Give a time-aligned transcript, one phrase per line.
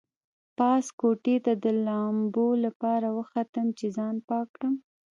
[0.57, 4.73] پاس کوټې ته د لامبو لپاره وختلم چې ځان پاک کړم.